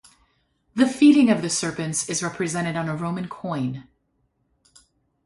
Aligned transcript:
The 0.73 0.87
feeding 0.87 1.29
of 1.29 1.43
the 1.43 1.49
serpents 1.51 2.09
is 2.09 2.23
represented 2.23 2.75
on 2.75 2.89
a 2.89 2.95
Roman 2.95 3.27
coin. 3.29 3.87